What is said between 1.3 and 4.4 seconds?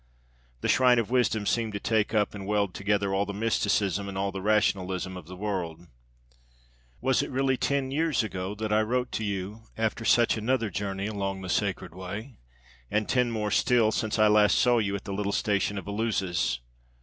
seemed to take up and weld together all the mysticism and all